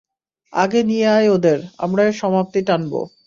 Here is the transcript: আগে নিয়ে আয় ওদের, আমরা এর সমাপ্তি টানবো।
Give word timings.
আগে 0.53 0.81
নিয়ে 0.83 1.07
আয় 1.07 1.27
ওদের, 1.29 1.59
আমরা 1.77 2.01
এর 2.03 2.13
সমাপ্তি 2.13 2.59
টানবো। 2.67 3.01